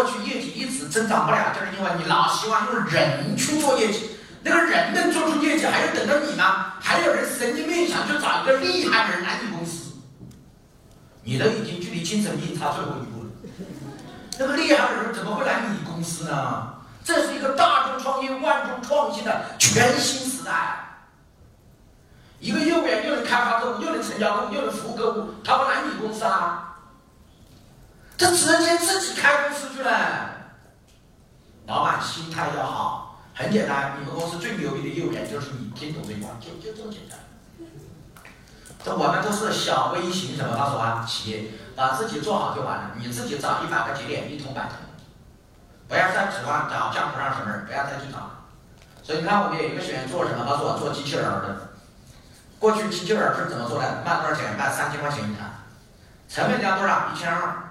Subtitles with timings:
[0.00, 4.12] 过去业绩一直增长不了，就是因为你老希望用人去做业绩。
[4.42, 6.72] 那个人能做出业绩，还要等到你吗？
[6.80, 9.90] 还有人神经病想去找一个厉害的人来你公司，
[11.22, 13.30] 你都已经距离精神病差最后一步了。
[14.38, 16.72] 那个厉害的人怎么会来你公司呢？
[17.04, 21.02] 这是一个大众创业、万众创新的全新时代。
[22.38, 26.69] 一个业务员又能开发客户，又能成交客户，又能服务客户，他会来你公司啊？
[28.20, 30.30] 他直接自己开公司去了。
[31.66, 37.18] 老板心态要好，很简单，你们公司最牛逼的业务员就是你，听懂这句话，就就这么简单。
[38.84, 40.54] 这我们都是小微型什么？
[40.54, 44.76] 告诉我，企业把自己做好就完了，你自己找一百个节点，一通百通，
[45.88, 48.44] 不要再指望找江湖上什么人，不要再去找。
[49.02, 50.44] 所以你看，我们有一个学员做什么？
[50.44, 51.70] 告诉我，做机器人的。
[52.58, 54.02] 过去机器人是怎么做的？
[54.04, 54.54] 卖多少钱？
[54.58, 55.48] 卖三千块钱一台，
[56.28, 57.08] 成本价多少？
[57.14, 57.69] 一千二。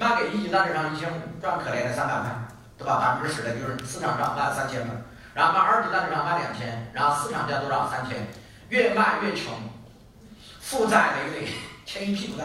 [0.00, 2.30] 卖给一级代理商一千五，赚可怜的三百块，
[2.78, 2.96] 对吧？
[2.98, 4.96] 百分之十的利润，市场上卖三千块，
[5.34, 7.86] 然后卖二级代理商卖两千，然后市场价多少？
[7.86, 8.26] 三千，
[8.70, 9.52] 越卖越穷，
[10.58, 11.48] 负债累累，
[11.84, 12.44] 欠一屁股债。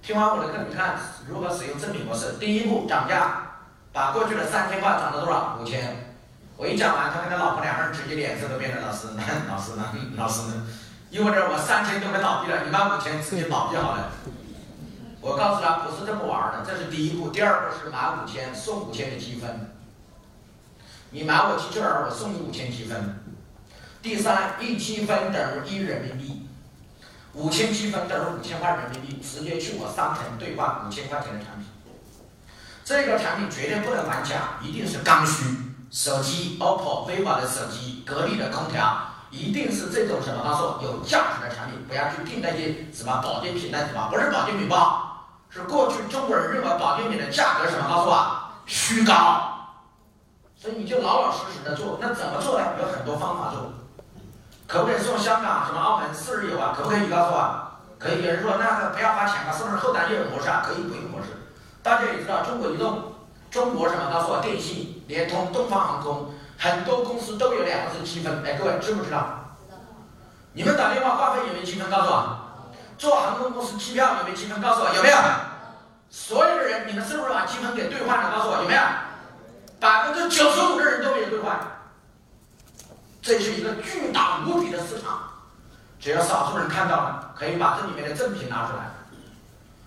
[0.00, 0.94] 听完我的课，你看
[1.26, 2.34] 如何使用正品模式。
[2.38, 3.58] 第一步，涨价，
[3.92, 5.58] 把过去的三千块涨到多少？
[5.60, 6.14] 五千。
[6.56, 8.86] 我一讲完，他跟他老婆两个人直接脸色都变了。
[8.86, 9.08] 老师，
[9.48, 9.84] 老师呢？
[10.16, 10.64] 老师呢？
[11.10, 14.12] 意味着我三千就快倒闭了，你卖五千直接倒闭好了。
[15.20, 17.30] 我告诉他不是这么玩的，这是第一步。
[17.30, 19.74] 第二步是买五千送五千的积分。
[21.10, 23.18] 你买我机器人，我送你五千积分。
[24.00, 26.46] 第三，一积分等于一人民币，
[27.32, 31.66] 五千积分等于五千块人民币，直接去我商城兑换五千块钱的产品。
[32.84, 35.44] 这个产品绝对不能玩假，一定是刚需。
[35.90, 38.98] 手机，OPPO、vivo 的手机，格力的空调，
[39.30, 40.42] 一定是这种什么？
[40.44, 45.07] 他说有价值的产品，不要去订那些什么保健品那什么，不是保健品吧，
[45.50, 47.88] 是过去中国人认为保健品的价格什么？
[47.88, 49.54] 告诉我，虚高。
[50.56, 52.66] 所以你就老老实实的做，那怎么做呢？
[52.80, 53.72] 有很多方法做，
[54.66, 56.74] 可不可以送香港、什么澳门四日游啊？
[56.76, 57.08] 可不可以？
[57.08, 58.24] 告诉我，可以。
[58.24, 60.62] 有人说那个不要花钱啊，是不是后台业务模式啊？
[60.66, 61.28] 可以，不用模式。
[61.82, 63.14] 大家也知道，中国移动、
[63.50, 64.10] 中国什么？
[64.12, 68.42] 告诉我，电信、联通、东方航空，很多公司都有两个字积分。
[68.44, 69.54] 哎，各位知不知道？
[70.52, 71.88] 你们打电话话费有没有积分？
[71.88, 72.38] 告诉我。
[72.98, 74.60] 做航空公司机票有没有积分？
[74.60, 75.16] 告诉我有没有？
[77.74, 78.30] 给兑换的？
[78.30, 78.80] 告诉我有没有？
[79.80, 81.58] 百分之九十五的人都没有兑换，
[83.22, 85.20] 这是一个巨大无比的市场，
[86.00, 88.90] 只要少数人看到了，可以把这里面的赠品拿出来。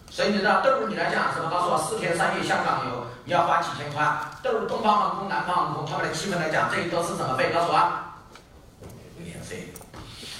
[0.09, 1.49] 所以你知道，对于你来讲，什么？
[1.49, 4.05] 告诉我，四天三夜香港游，你要花几千块？
[4.43, 7.51] 对于东方航空、南方航空他们的积分来讲，这都是什么费？
[7.53, 7.91] 告诉我，
[9.17, 9.73] 免费。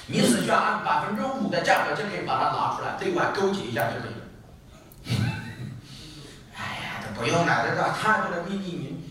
[0.06, 5.31] 你只需要按百分之五的价格就可以把它拿出来，对外勾结一下就可以。
[7.14, 9.02] 不用了，这个太多的秘密，你。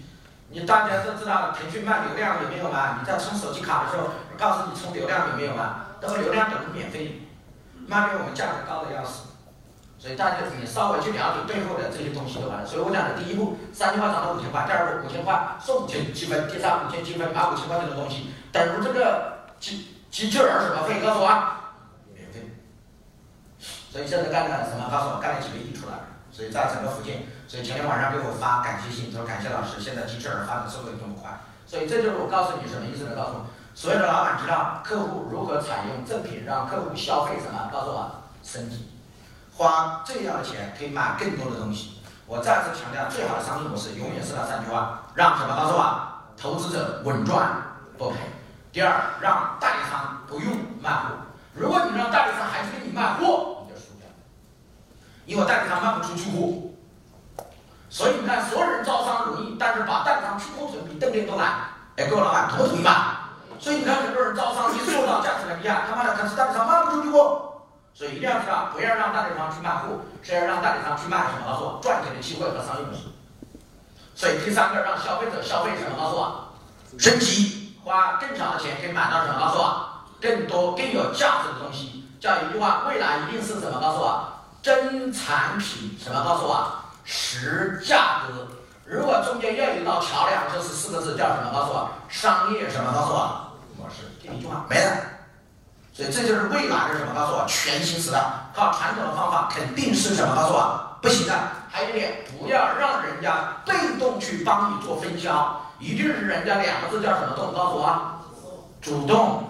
[0.54, 2.98] 你大家都知道腾讯卖流量有没有吗？
[3.00, 5.86] 你在充手机卡的时候，告诉你充流量有没有吗？
[6.02, 7.22] 这个流量等于免费，
[7.88, 9.30] 卖给我们价格高的要死。
[9.98, 12.66] 所以大家你稍微去了解背后的这些东西就完了。
[12.68, 21.00] 所以我讲的第一步，三千块涨到五千块；第二步，五千块送五千积分；第三，五千积分买五千块钱的东西，等于这个机机器人什么费？
[21.00, 21.28] 告诉我，
[22.14, 22.52] 免费。
[23.90, 24.90] 所以现在干了什么？
[24.92, 25.96] 告诉我干了几个亿出来。
[26.32, 31.30] 所以在整个福建，所以前天晚上给我发感谢信，说感谢老师，现在机器人发展速度这么快，
[31.68, 33.12] 所以这就是我告诉你什么意思呢？
[33.14, 37.70] 告诉我，所有的老板知道客户如何采用赠品，让客户消费什么？
[37.72, 38.90] 告诉我，升级，
[39.54, 42.00] 花最少的钱可以买更多的东西。
[42.26, 45.54] 我再次强调，最好的商业模式永远是那三句话：让什么？
[45.54, 46.00] 告诉我，
[46.40, 47.62] 投资者稳赚
[47.98, 48.18] 不赔。
[48.72, 51.10] 第二，让代理商不用卖货。
[51.54, 53.51] 如果你让代理商还是给你卖货。
[55.32, 56.60] 因为代理商卖不出去货，
[57.90, 61.72] 所以你看，所有人招商容易，但是把代理商去库存比邓天都难。
[61.96, 63.30] 哎，各位老板同不同意吧？
[63.58, 71.48] 所以你看，很多人招商一受到价值的逼压，他妈的，可是代理商卖不出去货，所以一定要知道，不要让代理商去卖货，是要让代理商去卖什么？
[71.48, 73.08] 告诉我，赚钱的机会和商业模式。
[74.14, 75.96] 所以第三个，让消费者消费什么？
[75.96, 76.52] 告诉我，
[77.00, 79.40] 升级，花更少的钱可以买到什么？
[79.40, 82.04] 告诉我，更多更有价值的东西。
[82.20, 83.80] 叫一句话，未来一定是什么？
[83.80, 84.28] 告诉我。
[84.62, 86.24] 真产品什么？
[86.24, 86.68] 告诉我，
[87.04, 88.48] 实价格。
[88.86, 91.52] 如果中间要有一道桥梁，就是四个字，叫什么？
[91.52, 92.92] 告诉我，商业什么？
[92.92, 94.04] 告诉我，模式。
[94.22, 94.98] 第一句话没了。
[95.94, 97.14] 所以这就是未来的什么？
[97.16, 98.22] 告诉我，全新时代。
[98.54, 100.36] 靠传统的方法肯定是什么？
[100.36, 101.34] 告诉我，不行的。
[101.70, 107.54] 还有一点，不要让人家被动去帮你做分销，一定是人家两个字叫什么动？
[107.54, 108.20] 告诉我，
[108.82, 109.48] 主动。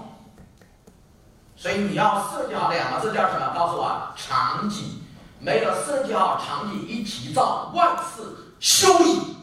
[1.58, 3.54] 所以你要设计好两个字叫什么？
[3.56, 5.01] 告诉我，场景。
[5.42, 8.22] 没有设计好场景，一急躁，万事
[8.60, 9.36] 休矣。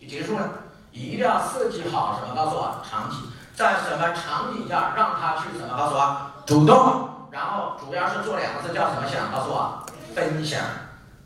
[0.00, 0.48] 就结束了，
[0.92, 2.34] 一定要设计好什么？
[2.34, 3.18] 告诉我场景，
[3.54, 5.76] 在什么场景下让他去什么？
[5.76, 9.06] 告诉我主动，然后主要是做两个字叫什么？
[9.06, 9.84] 想告诉我
[10.14, 10.58] 分享，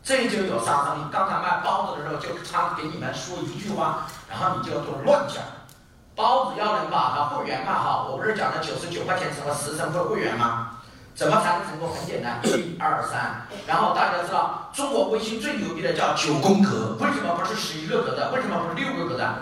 [0.03, 1.03] 这就有杀伤力。
[1.09, 5.41] 刚才卖包子的时候就他给你们说一句话，然后你就做乱讲。
[6.17, 10.74] 包子要能把它会员卖好，我不是讲了九十九块钱什么十成份会员吗？
[11.15, 11.89] 怎么才能成功？
[11.95, 13.47] 很简单， 一二三。
[13.65, 18.31] 然后大家知道，中国微信最牛逼的叫九宫格，为什么不是十一个格的？
[18.31, 19.35] 为什么不是六个格的？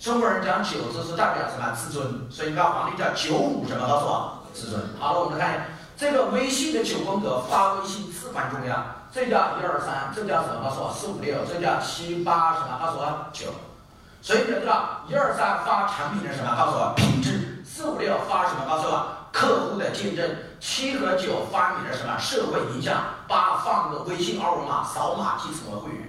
[0.00, 1.70] 中国人讲九字是代表什么？
[1.76, 2.26] 自尊。
[2.28, 3.86] 所以你看皇帝叫九五什么？
[3.86, 4.82] 告诉我，自尊。
[4.98, 5.66] 好了，我们看
[5.96, 8.84] 这个微信的九宫格，发微信至关重要。
[9.12, 10.60] 这叫一二三，这叫什么？
[10.64, 12.78] 告诉我，四五六，这叫七八什么？
[12.80, 13.46] 告诉我，九。
[14.22, 16.50] 所以你知道，一二三发产品的什么？
[16.56, 17.62] 告诉我品质。
[17.64, 18.66] 四五六发什么？
[18.66, 19.19] 告诉我。
[19.32, 20.28] 客户的见证，
[20.58, 22.96] 七和九发你的什么社会影响？
[23.28, 26.08] 八放个微信二维码，扫码即成为会员，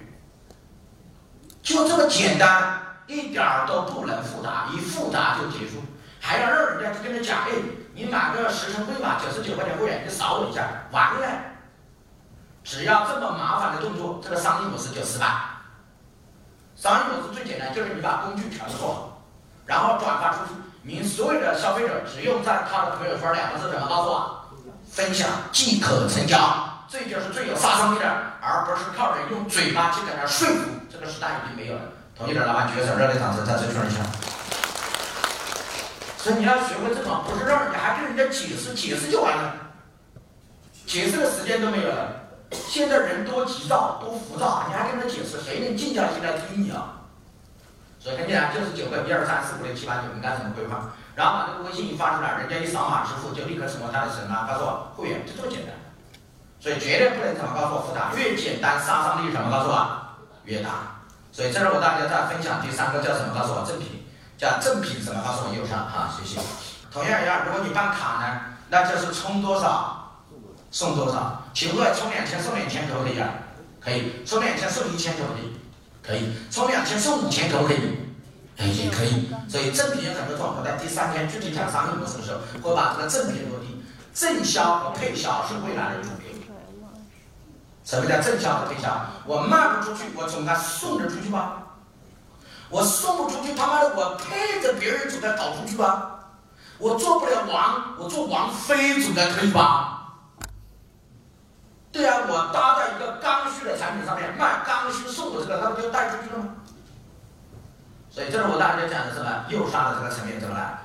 [1.62, 5.76] 就这么简单，一点儿都不能复杂，一复杂就结束，
[6.20, 7.52] 还要让人家去跟他讲，哎，
[7.94, 11.28] 你买个十成会码，九十九块钱会员，你扫我一下，完了，
[12.64, 15.26] 只要这么麻烦的动作，这个商业模式就失败。
[16.74, 19.22] 商业模式最简单，就是你把工具全部做好，
[19.64, 20.50] 然后转发出去。
[20.84, 24.38] 您所有的消费者只用在他的朋友圈两个字怎么告诉我？
[24.90, 28.04] 分享即可成交，这就是最有杀伤力的，
[28.40, 30.70] 而不是靠人用嘴巴去在那说服。
[30.90, 31.82] 这个时代已经没有了。
[32.18, 34.02] 同意的老板举个手，热烈掌声再次确认一下。
[36.18, 39.54] 所以你要学会这种，不是让你还跟人家解释，解释就完了，
[40.84, 42.08] 解释的时间都没有了。
[42.50, 47.01] 现在人多急躁，多浮躁，你还跟他解释，谁能静下心来听你啊？
[48.02, 50.90] 所以很简单，就是九个一二三四五六七八九，你该怎么规划？
[51.14, 54.34] 然后把这个微信一发出来，人家一扫码支付，就立刻成为他的什么？
[54.50, 55.70] 告诉我会员，就这么简单。
[56.58, 59.48] 所以绝对不能怎么告诉我复杂，越简单杀伤力什么？
[59.48, 59.86] 告诉我
[60.42, 60.98] 越大。
[61.30, 63.30] 所以这是我大家在分享第三个叫什么？
[63.38, 64.02] 告诉我赠品，
[64.36, 65.22] 叫赠品什么？
[65.22, 66.40] 告诉我右上哈，谢谢。
[66.90, 70.18] 同样一样，如果你办卡呢，那就是充多少
[70.72, 71.40] 送多少。
[71.54, 73.30] 请问充两千送两千可不可以啊？
[73.80, 74.26] 可以。
[74.26, 75.56] 充两千送一千可不可以？
[76.02, 77.78] 可以充两千送五千，可不可以？
[78.58, 79.28] 哎，也可以。
[79.48, 83.82] 所以赠品有很多种，我在第三天具体讲商业模式的时候，会把这个赠品落地。
[84.14, 86.32] 正销和配销是未来的主流。
[87.84, 89.06] 什么叫正销和配销？
[89.26, 91.62] 我卖不出去，我总该送着出去吧？
[92.68, 96.08] 我送不出去，他妈的，我配着别人总该搞出去吧？
[96.78, 100.01] 我做不了王，我做王妃总该可以吧？
[101.92, 106.56] 对啊，我搭在一个刚需的产品上面卖刚需送的这个，那不就带出去了吗？
[108.10, 110.81] 所以这是我大家讲的什么又上的这个层面怎么来？